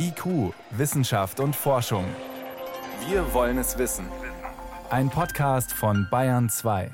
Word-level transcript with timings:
IQ, 0.00 0.54
Wissenschaft 0.70 1.40
und 1.40 1.56
Forschung. 1.56 2.04
Wir 3.08 3.34
wollen 3.34 3.58
es 3.58 3.78
wissen. 3.78 4.06
Ein 4.90 5.10
Podcast 5.10 5.72
von 5.72 6.06
Bayern 6.08 6.48
2. 6.48 6.92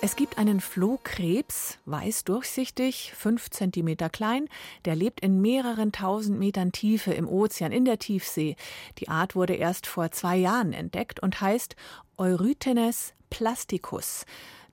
Es 0.00 0.14
gibt 0.14 0.38
einen 0.38 0.60
Flohkrebs, 0.60 1.78
weiß 1.86 2.22
durchsichtig, 2.22 3.12
fünf 3.16 3.50
Zentimeter 3.50 4.08
klein, 4.08 4.48
der 4.84 4.94
lebt 4.94 5.20
in 5.20 5.40
mehreren 5.40 5.90
tausend 5.90 6.38
Metern 6.38 6.70
Tiefe 6.70 7.12
im 7.12 7.26
Ozean, 7.26 7.72
in 7.72 7.84
der 7.84 7.98
Tiefsee. 7.98 8.54
Die 8.98 9.08
Art 9.08 9.34
wurde 9.34 9.54
erst 9.54 9.88
vor 9.88 10.12
zwei 10.12 10.36
Jahren 10.36 10.72
entdeckt 10.72 11.20
und 11.20 11.40
heißt 11.40 11.74
Eurythenes 12.18 13.14
plasticus. 13.30 14.26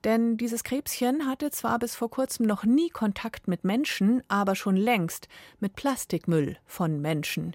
Denn 0.04 0.36
dieses 0.36 0.64
Krebschen 0.64 1.26
hatte 1.26 1.50
zwar 1.50 1.78
bis 1.78 1.94
vor 1.94 2.10
kurzem 2.10 2.46
noch 2.46 2.64
nie 2.64 2.90
Kontakt 2.90 3.46
mit 3.46 3.64
Menschen, 3.64 4.22
aber 4.28 4.56
schon 4.56 4.76
längst 4.76 5.28
mit 5.60 5.76
Plastikmüll 5.76 6.56
von 6.66 7.00
Menschen. 7.00 7.54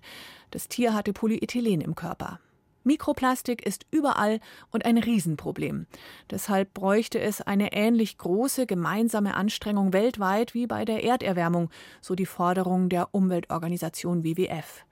Das 0.52 0.70
Tier 0.70 0.94
hatte 0.94 1.12
Polyethylen 1.12 1.82
im 1.82 1.96
Körper. 1.96 2.40
Mikroplastik 2.88 3.66
ist 3.66 3.86
überall 3.92 4.40
und 4.72 4.86
ein 4.86 4.98
Riesenproblem. 4.98 5.88
Deshalb 6.32 6.74
bräuchte 6.74 7.20
es 7.20 7.42
eine 7.42 7.74
ähnlich 7.74 8.18
große 8.18 8.66
gemeinsame 8.66 9.36
Anstrengung 9.36 9.92
weltweit 9.92 10.54
wie 10.54 10.68
bei 10.68 10.86
der 10.86 11.04
Erderwärmung, 11.04 11.70
so 12.02 12.16
die 12.16 12.26
Forderung 12.26 12.88
der 12.88 13.14
Umweltorganisation 13.14 14.24
WWF. 14.24 14.86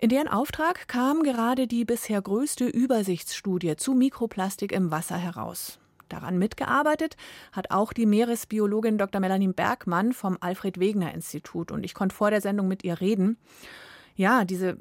In 0.00 0.08
deren 0.08 0.26
Auftrag 0.26 0.88
kam 0.88 1.22
gerade 1.22 1.68
die 1.68 1.84
bisher 1.84 2.20
größte 2.20 2.64
Übersichtsstudie 2.64 3.76
zu 3.76 3.94
Mikroplastik 3.94 4.72
im 4.72 4.90
Wasser 4.90 5.16
heraus. 5.16 5.78
Daran 6.12 6.38
mitgearbeitet 6.38 7.16
hat 7.52 7.70
auch 7.70 7.92
die 7.92 8.06
Meeresbiologin 8.06 8.98
Dr. 8.98 9.20
Melanie 9.20 9.48
Bergmann 9.48 10.12
vom 10.12 10.36
Alfred 10.40 10.78
Wegener 10.78 11.14
Institut 11.14 11.72
und 11.72 11.84
ich 11.84 11.94
konnte 11.94 12.14
vor 12.14 12.30
der 12.30 12.42
Sendung 12.42 12.68
mit 12.68 12.84
ihr 12.84 13.00
reden. 13.00 13.38
Ja, 14.14 14.44
diese 14.44 14.76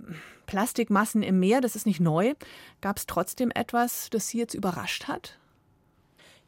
Plastikmassen 0.46 1.24
im 1.24 1.40
Meer, 1.40 1.62
das 1.62 1.78
ist 1.78 1.86
nicht 1.86 2.02
neu. 2.02 2.34
Gab 2.82 2.98
es 2.98 3.06
trotzdem 3.06 3.50
etwas, 3.52 4.10
das 4.10 4.28
Sie 4.28 4.40
jetzt 4.40 4.54
überrascht 4.54 5.08
hat? 5.08 5.40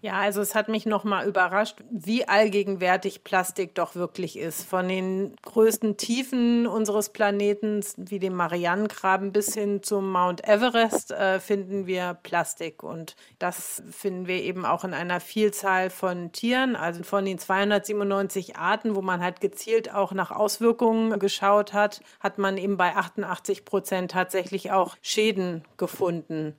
Ja, 0.03 0.19
also 0.19 0.41
es 0.41 0.53
hat 0.53 0.67
mich 0.67 0.85
nochmal 0.85 1.25
überrascht, 1.29 1.77
wie 1.89 2.27
allgegenwärtig 2.27 3.23
Plastik 3.23 3.73
doch 3.73 3.95
wirklich 3.95 4.37
ist. 4.37 4.67
Von 4.67 4.89
den 4.89 5.33
größten 5.43 5.95
Tiefen 5.95 6.67
unseres 6.67 7.07
Planeten, 7.07 7.79
wie 7.95 8.19
dem 8.19 8.33
Marianengraben 8.33 9.31
bis 9.31 9.53
hin 9.53 9.81
zum 9.81 10.11
Mount 10.11 10.45
Everest, 10.45 11.11
äh, 11.13 11.39
finden 11.39 11.87
wir 11.87 12.17
Plastik. 12.21 12.83
Und 12.83 13.15
das 13.39 13.81
finden 13.91 14.27
wir 14.27 14.43
eben 14.43 14.65
auch 14.65 14.83
in 14.83 14.93
einer 14.93 15.21
Vielzahl 15.21 15.89
von 15.89 16.33
Tieren. 16.33 16.75
Also 16.75 17.01
von 17.03 17.23
den 17.23 17.39
297 17.39 18.57
Arten, 18.57 18.97
wo 18.97 19.01
man 19.01 19.21
halt 19.21 19.39
gezielt 19.39 19.93
auch 19.93 20.11
nach 20.11 20.31
Auswirkungen 20.31 21.17
geschaut 21.17 21.71
hat, 21.71 22.01
hat 22.19 22.37
man 22.37 22.57
eben 22.57 22.75
bei 22.75 22.93
88 22.93 23.63
Prozent 23.63 24.11
tatsächlich 24.11 24.69
auch 24.69 24.97
Schäden 25.01 25.63
gefunden. 25.77 26.57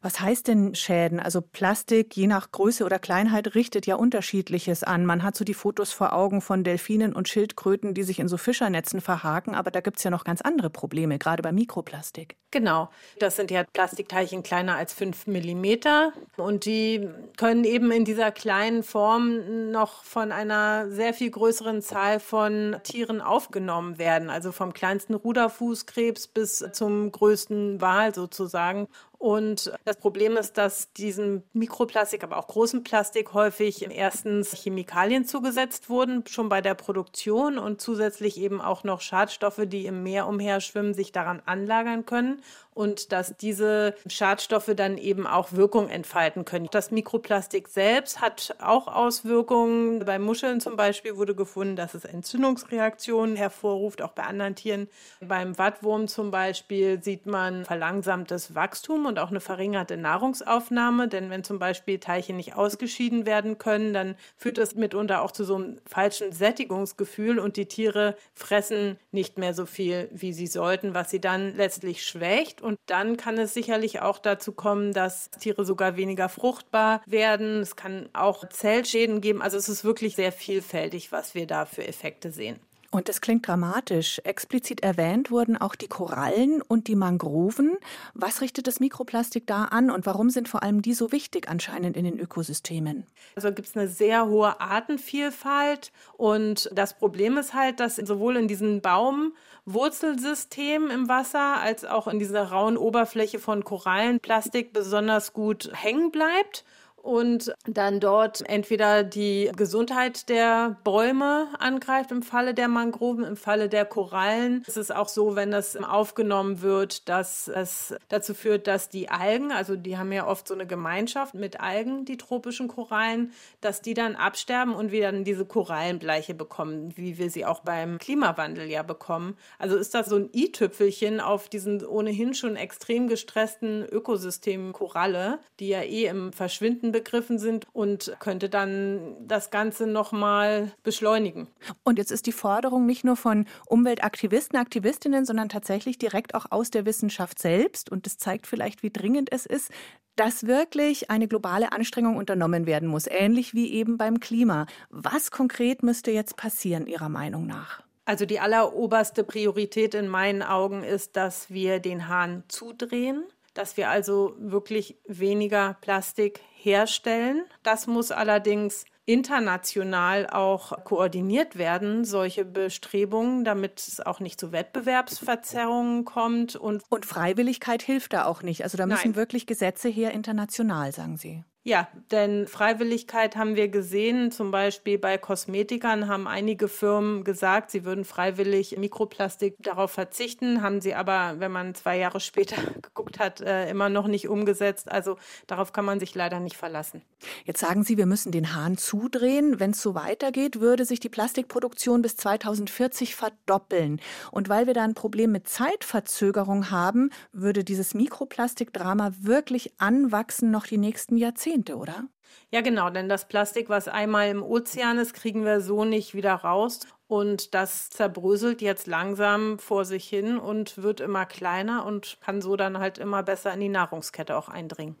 Was 0.00 0.20
heißt 0.20 0.48
denn 0.48 0.74
Schäden? 0.74 1.20
Also 1.20 1.40
Plastik, 1.40 2.16
je 2.16 2.26
nach 2.26 2.50
Größe 2.50 2.84
oder 2.84 2.98
Kleinheit, 2.98 3.54
richtet 3.54 3.86
ja 3.86 3.96
unterschiedliches 3.96 4.84
an. 4.84 5.06
Man 5.06 5.22
hat 5.22 5.36
so 5.36 5.44
die 5.44 5.54
Fotos 5.54 5.92
vor 5.92 6.12
Augen 6.12 6.40
von 6.40 6.64
Delfinen 6.64 7.12
und 7.12 7.28
Schildkröten, 7.28 7.94
die 7.94 8.02
sich 8.02 8.18
in 8.18 8.28
so 8.28 8.36
Fischernetzen 8.36 9.00
verhaken, 9.00 9.54
aber 9.54 9.70
da 9.70 9.80
gibt 9.80 9.98
es 9.98 10.04
ja 10.04 10.10
noch 10.10 10.24
ganz 10.24 10.40
andere 10.40 10.70
Probleme, 10.70 11.18
gerade 11.18 11.42
bei 11.42 11.52
Mikroplastik. 11.52 12.36
Genau, 12.50 12.90
das 13.18 13.36
sind 13.36 13.50
ja 13.50 13.64
Plastikteilchen 13.64 14.42
kleiner 14.42 14.76
als 14.76 14.92
fünf 14.92 15.26
Millimeter 15.26 16.12
und 16.36 16.66
die 16.66 17.08
können 17.38 17.64
eben 17.64 17.90
in 17.90 18.04
dieser 18.04 18.30
kleinen 18.30 18.82
Form 18.82 19.70
noch 19.70 20.04
von 20.04 20.32
einer 20.32 20.90
sehr 20.90 21.14
viel 21.14 21.30
größeren 21.30 21.80
Zahl 21.80 22.20
von 22.20 22.76
Tieren 22.82 23.22
aufgenommen 23.22 23.96
werden, 23.96 24.28
also 24.28 24.52
vom 24.52 24.74
kleinsten 24.74 25.14
Ruderfußkrebs 25.14 26.28
bis 26.28 26.62
zum 26.72 27.10
größten 27.10 27.80
Wal 27.80 28.14
sozusagen. 28.14 28.86
Und 29.22 29.72
das 29.84 29.98
Problem 29.98 30.36
ist, 30.36 30.58
dass 30.58 30.92
diesem 30.94 31.44
Mikroplastik, 31.52 32.24
aber 32.24 32.38
auch 32.38 32.48
großem 32.48 32.82
Plastik 32.82 33.34
häufig 33.34 33.88
erstens 33.88 34.50
Chemikalien 34.52 35.24
zugesetzt 35.24 35.88
wurden, 35.88 36.26
schon 36.26 36.48
bei 36.48 36.60
der 36.60 36.74
Produktion 36.74 37.56
und 37.56 37.80
zusätzlich 37.80 38.36
eben 38.36 38.60
auch 38.60 38.82
noch 38.82 39.00
Schadstoffe, 39.00 39.60
die 39.66 39.86
im 39.86 40.02
Meer 40.02 40.26
umherschwimmen, 40.26 40.92
sich 40.92 41.12
daran 41.12 41.40
anlagern 41.46 42.04
können 42.04 42.42
und 42.74 43.12
dass 43.12 43.36
diese 43.36 43.94
Schadstoffe 44.06 44.70
dann 44.74 44.96
eben 44.96 45.26
auch 45.26 45.52
Wirkung 45.52 45.88
entfalten 45.88 46.44
können. 46.44 46.68
Das 46.70 46.90
Mikroplastik 46.90 47.68
selbst 47.68 48.20
hat 48.20 48.56
auch 48.60 48.88
Auswirkungen. 48.88 50.04
Bei 50.04 50.18
Muscheln 50.18 50.60
zum 50.60 50.76
Beispiel 50.76 51.16
wurde 51.16 51.34
gefunden, 51.34 51.76
dass 51.76 51.94
es 51.94 52.04
Entzündungsreaktionen 52.04 53.36
hervorruft, 53.36 54.00
auch 54.02 54.12
bei 54.12 54.22
anderen 54.22 54.54
Tieren. 54.54 54.88
Beim 55.20 55.58
Wattwurm 55.58 56.08
zum 56.08 56.30
Beispiel 56.30 57.02
sieht 57.02 57.26
man 57.26 57.64
verlangsamtes 57.64 58.54
Wachstum 58.54 59.06
und 59.06 59.18
auch 59.18 59.30
eine 59.30 59.40
verringerte 59.40 59.96
Nahrungsaufnahme, 59.96 61.08
denn 61.08 61.30
wenn 61.30 61.44
zum 61.44 61.58
Beispiel 61.58 61.98
Teilchen 61.98 62.36
nicht 62.36 62.56
ausgeschieden 62.56 63.26
werden 63.26 63.58
können, 63.58 63.92
dann 63.92 64.16
führt 64.36 64.58
das 64.58 64.74
mitunter 64.74 65.22
auch 65.22 65.32
zu 65.32 65.44
so 65.44 65.56
einem 65.56 65.78
falschen 65.86 66.32
Sättigungsgefühl 66.32 67.38
und 67.38 67.56
die 67.56 67.66
Tiere 67.66 68.16
fressen 68.34 68.98
nicht 69.10 69.36
mehr 69.38 69.52
so 69.52 69.66
viel, 69.66 70.08
wie 70.12 70.32
sie 70.32 70.46
sollten, 70.46 70.94
was 70.94 71.10
sie 71.10 71.20
dann 71.20 71.54
letztlich 71.56 72.04
schwächt 72.04 72.61
und 72.62 72.78
dann 72.86 73.16
kann 73.16 73.38
es 73.38 73.54
sicherlich 73.54 74.00
auch 74.00 74.18
dazu 74.18 74.52
kommen, 74.52 74.92
dass 74.92 75.30
Tiere 75.30 75.64
sogar 75.64 75.96
weniger 75.96 76.28
fruchtbar 76.28 77.02
werden. 77.06 77.60
Es 77.60 77.76
kann 77.76 78.08
auch 78.12 78.48
Zellschäden 78.48 79.20
geben. 79.20 79.42
Also 79.42 79.56
es 79.56 79.68
ist 79.68 79.84
wirklich 79.84 80.16
sehr 80.16 80.32
vielfältig, 80.32 81.12
was 81.12 81.34
wir 81.34 81.46
da 81.46 81.66
für 81.66 81.86
Effekte 81.86 82.30
sehen. 82.30 82.60
Und 82.92 83.08
das 83.08 83.20
klingt 83.22 83.48
dramatisch. 83.48 84.20
Explizit 84.22 84.82
erwähnt 84.82 85.30
wurden 85.30 85.56
auch 85.56 85.74
die 85.74 85.88
Korallen 85.88 86.60
und 86.60 86.88
die 86.88 86.94
Mangroven. 86.94 87.78
Was 88.12 88.42
richtet 88.42 88.66
das 88.66 88.80
Mikroplastik 88.80 89.46
da 89.46 89.64
an 89.64 89.90
und 89.90 90.04
warum 90.04 90.28
sind 90.28 90.46
vor 90.46 90.62
allem 90.62 90.82
die 90.82 90.92
so 90.92 91.10
wichtig 91.10 91.48
anscheinend 91.48 91.96
in 91.96 92.04
den 92.04 92.20
Ökosystemen? 92.20 93.06
Also 93.34 93.50
gibt 93.50 93.68
es 93.68 93.74
eine 93.74 93.88
sehr 93.88 94.26
hohe 94.26 94.60
Artenvielfalt 94.60 95.90
und 96.18 96.68
das 96.74 96.98
Problem 96.98 97.38
ist 97.38 97.54
halt, 97.54 97.80
dass 97.80 97.96
sowohl 97.96 98.36
in 98.36 98.46
diesen 98.46 98.82
Baumwurzelsystemen 98.82 100.90
im 100.90 101.08
Wasser 101.08 101.62
als 101.62 101.86
auch 101.86 102.08
in 102.08 102.18
dieser 102.18 102.50
rauen 102.50 102.76
Oberfläche 102.76 103.38
von 103.38 103.64
Korallen 103.64 104.20
Plastik 104.20 104.74
besonders 104.74 105.32
gut 105.32 105.70
hängen 105.72 106.10
bleibt 106.10 106.66
und 107.02 107.52
dann 107.66 108.00
dort 108.00 108.48
entweder 108.48 109.02
die 109.02 109.50
Gesundheit 109.56 110.28
der 110.28 110.76
Bäume 110.84 111.48
angreift 111.58 112.12
im 112.12 112.22
Falle 112.22 112.54
der 112.54 112.68
Mangroven, 112.68 113.24
im 113.24 113.36
Falle 113.36 113.68
der 113.68 113.84
Korallen. 113.84 114.62
Es 114.66 114.76
ist 114.76 114.94
auch 114.94 115.08
so, 115.08 115.34
wenn 115.34 115.50
das 115.50 115.76
aufgenommen 115.76 116.62
wird, 116.62 117.08
dass 117.08 117.48
es 117.48 117.94
dazu 118.08 118.34
führt, 118.34 118.66
dass 118.66 118.88
die 118.88 119.10
Algen, 119.10 119.50
also 119.50 119.74
die 119.74 119.98
haben 119.98 120.12
ja 120.12 120.26
oft 120.26 120.46
so 120.46 120.54
eine 120.54 120.66
Gemeinschaft 120.66 121.34
mit 121.34 121.60
Algen, 121.60 122.04
die 122.04 122.16
tropischen 122.16 122.68
Korallen, 122.68 123.32
dass 123.60 123.82
die 123.82 123.94
dann 123.94 124.14
absterben 124.14 124.74
und 124.74 124.92
wir 124.92 125.02
dann 125.02 125.24
diese 125.24 125.44
Korallenbleiche 125.44 126.34
bekommen, 126.34 126.96
wie 126.96 127.18
wir 127.18 127.30
sie 127.30 127.44
auch 127.44 127.60
beim 127.60 127.98
Klimawandel 127.98 128.70
ja 128.70 128.82
bekommen. 128.82 129.36
Also 129.58 129.76
ist 129.76 129.94
das 129.94 130.06
so 130.06 130.16
ein 130.16 130.30
i-Tüpfelchen 130.32 131.20
auf 131.20 131.48
diesen 131.48 131.84
ohnehin 131.84 132.34
schon 132.34 132.54
extrem 132.54 133.08
gestressten 133.08 133.84
Ökosystem 133.84 134.72
Koralle, 134.72 135.40
die 135.58 135.68
ja 135.68 135.82
eh 135.82 136.06
im 136.06 136.32
Verschwinden 136.32 136.91
begriffen 136.92 137.38
sind 137.38 137.66
und 137.72 138.14
könnte 138.20 138.48
dann 138.48 139.16
das 139.26 139.50
Ganze 139.50 139.86
nochmal 139.86 140.72
beschleunigen. 140.82 141.48
Und 141.82 141.98
jetzt 141.98 142.12
ist 142.12 142.26
die 142.26 142.32
Forderung 142.32 142.86
nicht 142.86 143.04
nur 143.04 143.16
von 143.16 143.46
Umweltaktivisten, 143.66 144.58
Aktivistinnen, 144.58 145.24
sondern 145.24 145.48
tatsächlich 145.48 145.98
direkt 145.98 146.34
auch 146.34 146.46
aus 146.50 146.70
der 146.70 146.86
Wissenschaft 146.86 147.38
selbst. 147.38 147.90
Und 147.90 148.06
das 148.06 148.18
zeigt 148.18 148.46
vielleicht, 148.46 148.82
wie 148.82 148.90
dringend 148.90 149.32
es 149.32 149.46
ist, 149.46 149.70
dass 150.16 150.46
wirklich 150.46 151.10
eine 151.10 151.26
globale 151.26 151.72
Anstrengung 151.72 152.16
unternommen 152.16 152.66
werden 152.66 152.88
muss, 152.88 153.06
ähnlich 153.06 153.54
wie 153.54 153.72
eben 153.72 153.96
beim 153.96 154.20
Klima. 154.20 154.66
Was 154.90 155.30
konkret 155.30 155.82
müsste 155.82 156.10
jetzt 156.10 156.36
passieren, 156.36 156.86
Ihrer 156.86 157.08
Meinung 157.08 157.46
nach? 157.46 157.82
Also 158.04 158.26
die 158.26 158.40
alleroberste 158.40 159.24
Priorität 159.24 159.94
in 159.94 160.08
meinen 160.08 160.42
Augen 160.42 160.82
ist, 160.82 161.16
dass 161.16 161.50
wir 161.50 161.78
den 161.78 162.08
Hahn 162.08 162.42
zudrehen 162.48 163.24
dass 163.54 163.76
wir 163.76 163.90
also 163.90 164.34
wirklich 164.38 164.96
weniger 165.06 165.76
Plastik 165.80 166.40
herstellen. 166.54 167.44
Das 167.62 167.86
muss 167.86 168.10
allerdings 168.10 168.84
international 169.04 170.28
auch 170.28 170.84
koordiniert 170.84 171.58
werden, 171.58 172.04
solche 172.04 172.44
Bestrebungen, 172.44 173.44
damit 173.44 173.80
es 173.80 174.00
auch 174.00 174.20
nicht 174.20 174.38
zu 174.38 174.52
Wettbewerbsverzerrungen 174.52 176.04
kommt. 176.04 176.54
Und, 176.54 176.84
und 176.88 177.04
Freiwilligkeit 177.04 177.82
hilft 177.82 178.12
da 178.12 178.26
auch 178.26 178.42
nicht. 178.42 178.62
Also 178.62 178.78
da 178.78 178.86
müssen 178.86 179.10
Nein. 179.10 179.16
wirklich 179.16 179.46
Gesetze 179.46 179.88
her 179.88 180.12
international, 180.12 180.92
sagen 180.92 181.16
Sie. 181.16 181.42
Ja, 181.64 181.86
denn 182.10 182.48
Freiwilligkeit 182.48 183.36
haben 183.36 183.54
wir 183.54 183.68
gesehen, 183.68 184.32
zum 184.32 184.50
Beispiel 184.50 184.98
bei 184.98 185.16
Kosmetikern 185.16 186.08
haben 186.08 186.26
einige 186.26 186.66
Firmen 186.66 187.22
gesagt, 187.22 187.70
sie 187.70 187.84
würden 187.84 188.04
freiwillig 188.04 188.76
Mikroplastik 188.78 189.54
darauf 189.60 189.92
verzichten, 189.92 190.62
haben 190.62 190.80
sie 190.80 190.96
aber, 190.96 191.38
wenn 191.38 191.52
man 191.52 191.76
zwei 191.76 191.98
Jahre 191.98 192.18
später 192.18 192.56
geguckt 192.82 193.20
hat, 193.20 193.40
äh, 193.42 193.70
immer 193.70 193.90
noch 193.90 194.08
nicht 194.08 194.28
umgesetzt. 194.28 194.90
Also 194.90 195.18
darauf 195.46 195.72
kann 195.72 195.84
man 195.84 196.00
sich 196.00 196.16
leider 196.16 196.40
nicht 196.40 196.56
verlassen. 196.56 197.02
Jetzt 197.44 197.60
sagen 197.60 197.84
Sie, 197.84 197.96
wir 197.96 198.06
müssen 198.06 198.32
den 198.32 198.56
Hahn 198.56 198.76
zudrehen. 198.76 199.60
Wenn 199.60 199.70
es 199.70 199.80
so 199.80 199.94
weitergeht, 199.94 200.58
würde 200.58 200.84
sich 200.84 200.98
die 200.98 201.08
Plastikproduktion 201.08 202.02
bis 202.02 202.16
2040 202.16 203.14
verdoppeln. 203.14 204.00
Und 204.32 204.48
weil 204.48 204.66
wir 204.66 204.74
da 204.74 204.82
ein 204.82 204.94
Problem 204.94 205.30
mit 205.30 205.48
Zeitverzögerung 205.48 206.72
haben, 206.72 207.10
würde 207.30 207.62
dieses 207.62 207.94
Mikroplastikdrama 207.94 209.12
wirklich 209.20 209.74
anwachsen 209.78 210.50
noch 210.50 210.66
die 210.66 210.78
nächsten 210.78 211.16
Jahrzehnte. 211.16 211.51
Jahrzehnte, 211.52 211.76
oder? 211.76 212.08
Ja, 212.50 212.60
genau, 212.62 212.90
denn 212.90 213.08
das 213.08 213.28
Plastik, 213.28 213.68
was 213.68 213.88
einmal 213.88 214.28
im 214.28 214.42
Ozean 214.42 214.98
ist, 214.98 215.12
kriegen 215.14 215.44
wir 215.44 215.60
so 215.60 215.84
nicht 215.84 216.14
wieder 216.14 216.34
raus. 216.34 216.80
Und 217.06 217.54
das 217.54 217.90
zerbröselt 217.90 218.62
jetzt 218.62 218.86
langsam 218.86 219.58
vor 219.58 219.84
sich 219.84 220.08
hin 220.08 220.38
und 220.38 220.82
wird 220.82 221.00
immer 221.00 221.26
kleiner 221.26 221.84
und 221.84 222.18
kann 222.20 222.40
so 222.40 222.56
dann 222.56 222.78
halt 222.78 222.96
immer 222.98 223.22
besser 223.22 223.52
in 223.52 223.60
die 223.60 223.68
Nahrungskette 223.68 224.36
auch 224.36 224.48
eindringen. 224.48 224.96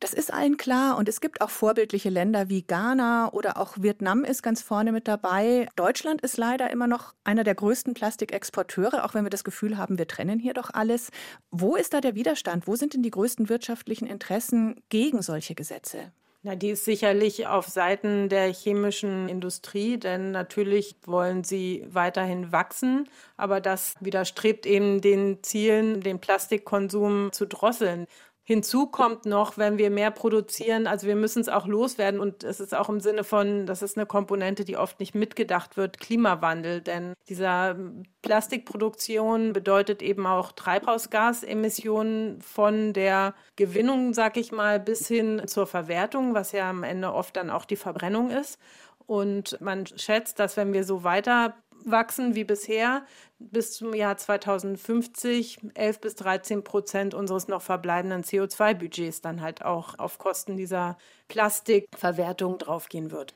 Das 0.00 0.12
ist 0.12 0.32
allen 0.32 0.56
klar 0.56 0.98
und 0.98 1.08
es 1.08 1.20
gibt 1.20 1.40
auch 1.40 1.50
vorbildliche 1.50 2.10
Länder 2.10 2.48
wie 2.48 2.62
Ghana 2.62 3.32
oder 3.32 3.56
auch 3.56 3.76
Vietnam 3.78 4.24
ist 4.24 4.42
ganz 4.42 4.60
vorne 4.60 4.90
mit 4.90 5.06
dabei. 5.06 5.68
Deutschland 5.76 6.22
ist 6.22 6.36
leider 6.36 6.70
immer 6.72 6.88
noch 6.88 7.14
einer 7.22 7.44
der 7.44 7.54
größten 7.54 7.94
Plastikexporteure, 7.94 9.04
auch 9.04 9.14
wenn 9.14 9.24
wir 9.24 9.30
das 9.30 9.44
Gefühl 9.44 9.78
haben, 9.78 9.98
wir 9.98 10.08
trennen 10.08 10.40
hier 10.40 10.54
doch 10.54 10.70
alles. 10.72 11.10
Wo 11.52 11.76
ist 11.76 11.94
da 11.94 12.00
der 12.00 12.16
Widerstand? 12.16 12.66
Wo 12.66 12.74
sind 12.74 12.94
denn 12.94 13.04
die 13.04 13.12
größten 13.12 13.48
wirtschaftlichen 13.48 14.06
Interessen 14.06 14.82
gegen 14.88 15.22
solche 15.22 15.54
Gesetze? 15.54 16.10
Na, 16.44 16.56
die 16.56 16.70
ist 16.70 16.84
sicherlich 16.84 17.46
auf 17.46 17.68
Seiten 17.68 18.28
der 18.28 18.52
chemischen 18.52 19.28
Industrie, 19.28 19.96
denn 19.96 20.32
natürlich 20.32 20.96
wollen 21.06 21.44
sie 21.44 21.86
weiterhin 21.88 22.50
wachsen, 22.50 23.08
aber 23.36 23.60
das 23.60 23.94
widerstrebt 24.00 24.66
eben 24.66 25.00
den 25.00 25.44
Zielen, 25.44 26.00
den 26.00 26.18
Plastikkonsum 26.18 27.30
zu 27.30 27.46
drosseln. 27.46 28.08
Hinzu 28.44 28.88
kommt 28.88 29.24
noch, 29.24 29.56
wenn 29.56 29.78
wir 29.78 29.88
mehr 29.88 30.10
produzieren, 30.10 30.88
also 30.88 31.06
wir 31.06 31.14
müssen 31.14 31.40
es 31.40 31.48
auch 31.48 31.68
loswerden 31.68 32.18
und 32.18 32.42
es 32.42 32.58
ist 32.58 32.74
auch 32.74 32.88
im 32.88 32.98
Sinne 32.98 33.22
von, 33.22 33.66
das 33.66 33.82
ist 33.82 33.96
eine 33.96 34.04
Komponente, 34.04 34.64
die 34.64 34.76
oft 34.76 34.98
nicht 34.98 35.14
mitgedacht 35.14 35.76
wird, 35.76 36.00
Klimawandel, 36.00 36.80
denn 36.80 37.14
dieser 37.28 37.76
Plastikproduktion 38.22 39.52
bedeutet 39.52 40.02
eben 40.02 40.26
auch 40.26 40.50
Treibhausgasemissionen 40.52 42.40
von 42.40 42.92
der 42.92 43.34
Gewinnung, 43.54 44.12
sag 44.12 44.36
ich 44.36 44.50
mal, 44.50 44.80
bis 44.80 45.06
hin 45.06 45.42
zur 45.46 45.68
Verwertung, 45.68 46.34
was 46.34 46.50
ja 46.50 46.68
am 46.68 46.82
Ende 46.82 47.12
oft 47.12 47.36
dann 47.36 47.48
auch 47.48 47.64
die 47.64 47.76
Verbrennung 47.76 48.30
ist. 48.30 48.58
Und 49.06 49.60
man 49.60 49.86
schätzt, 49.86 50.40
dass 50.40 50.56
wenn 50.56 50.72
wir 50.72 50.84
so 50.84 51.04
weiter 51.04 51.54
wachsen 51.84 52.34
wie 52.34 52.44
bisher, 52.44 53.04
bis 53.38 53.72
zum 53.72 53.94
Jahr 53.94 54.16
2050 54.16 55.60
11 55.74 56.00
bis 56.00 56.14
13 56.16 56.64
Prozent 56.64 57.14
unseres 57.14 57.48
noch 57.48 57.62
verbleibenden 57.62 58.22
CO2-Budgets 58.22 59.20
dann 59.20 59.40
halt 59.40 59.64
auch 59.64 59.98
auf 59.98 60.18
Kosten 60.18 60.56
dieser 60.56 60.96
Plastikverwertung 61.28 62.58
draufgehen 62.58 63.10
wird. 63.10 63.34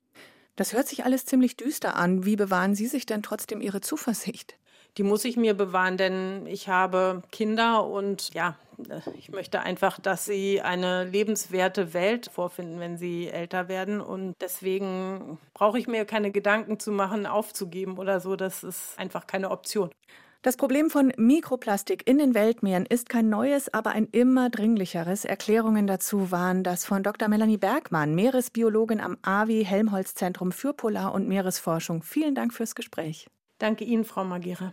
Das 0.56 0.72
hört 0.72 0.88
sich 0.88 1.04
alles 1.04 1.26
ziemlich 1.26 1.56
düster 1.56 1.96
an. 1.96 2.25
Wie 2.25 2.37
bewahren 2.37 2.75
Sie 2.75 2.87
sich 2.87 3.04
denn 3.04 3.22
trotzdem 3.22 3.60
Ihre 3.60 3.82
Zuversicht? 3.82 4.56
Die 4.96 5.02
muss 5.02 5.26
ich 5.26 5.37
mir 5.37 5.52
bewahren, 5.52 5.98
denn 5.98 6.46
ich 6.46 6.69
habe 6.69 7.22
Kinder 7.31 7.87
und 7.87 8.32
ja, 8.32 8.56
ich 9.17 9.31
möchte 9.31 9.61
einfach, 9.61 9.99
dass 9.99 10.25
sie 10.25 10.61
eine 10.61 11.05
lebenswerte 11.05 11.94
Welt 11.94 12.31
vorfinden, 12.32 12.81
wenn 12.81 12.96
sie 12.96 13.28
älter 13.28 13.69
werden. 13.69 14.00
Und 14.00 14.34
deswegen 14.40 15.38
brauche 15.55 15.78
ich 15.78 15.87
mir 15.87 16.05
keine 16.05 16.31
Gedanken 16.31 16.78
zu 16.78 16.93
machen, 16.93 17.26
aufzugeben 17.26 17.99
oder 17.99 18.20
so. 18.20 18.37
Das 18.37 18.64
ist 18.64 18.99
einfach 18.99 19.26
keine 19.26 19.50
Option. 19.50 19.90
Das 20.43 20.56
Problem 20.56 20.90
von 20.90 21.12
Mikroplastik 21.17 22.08
in 22.08 22.19
den 22.19 22.34
Weltmeeren 22.34 22.87
ist 22.87 23.08
kein 23.08 23.28
neues, 23.28 23.73
aber 23.75 23.90
ein 23.90 24.06
immer 24.12 24.49
dringlicheres. 24.49 25.25
Erklärungen 25.25 25.88
dazu 25.88 26.31
waren 26.31 26.62
das 26.62 26.84
von 26.84 27.02
Dr. 27.02 27.26
Melanie 27.26 27.56
Bergmann, 27.56 28.14
Meeresbiologin 28.14 29.00
am 29.00 29.19
AWI 29.22 29.64
Helmholtz 29.64 30.14
Zentrum 30.14 30.52
für 30.52 30.72
Polar- 30.72 31.14
und 31.14 31.26
Meeresforschung. 31.26 32.05
Vielen 32.05 32.37
Dank 32.37 32.55
fürs 32.55 32.76
Gespräch. 32.76 33.26
Danke 33.58 33.84
Ihnen, 33.84 34.05
Frau 34.05 34.22
Magera. 34.22 34.72